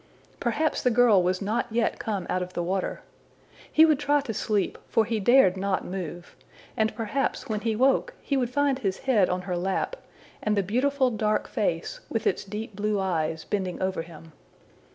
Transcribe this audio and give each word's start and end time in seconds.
Perhaps 0.39 0.81
the 0.81 0.89
girl 0.89 1.21
was 1.21 1.43
not 1.43 1.67
yet 1.69 1.99
come 1.99 2.25
out 2.27 2.41
of 2.41 2.53
the 2.53 2.63
water! 2.63 3.01
He 3.71 3.85
would 3.85 3.99
try 3.99 4.19
to 4.21 4.33
sleep, 4.33 4.79
for 4.89 5.05
he 5.05 5.19
dared 5.19 5.55
not 5.55 5.85
move, 5.85 6.35
and 6.75 6.95
perhaps 6.95 7.47
when 7.47 7.61
he 7.61 7.75
woke 7.75 8.15
he 8.19 8.35
would 8.35 8.49
find 8.49 8.79
his 8.79 9.01
head 9.01 9.29
on 9.29 9.41
her 9.43 9.55
lap, 9.55 9.95
and 10.41 10.57
the 10.57 10.63
beautiful 10.63 11.11
dark 11.11 11.47
face, 11.47 11.99
with 12.09 12.25
its 12.25 12.43
deep 12.43 12.75
blue 12.75 12.99
eyes, 12.99 13.43
bending 13.43 13.79
over 13.79 14.01
him. 14.01 14.31